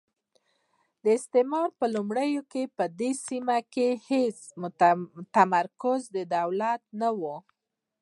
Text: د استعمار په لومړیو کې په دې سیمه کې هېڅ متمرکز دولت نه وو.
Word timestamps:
د 1.03 1.05
استعمار 1.19 1.69
په 1.79 1.85
لومړیو 1.95 2.41
کې 2.51 2.63
په 2.77 2.83
دې 2.99 3.11
سیمه 3.27 3.57
کې 3.73 3.87
هېڅ 4.09 4.37
متمرکز 5.17 6.01
دولت 6.35 6.81
نه 7.01 7.09
وو. 7.19 7.37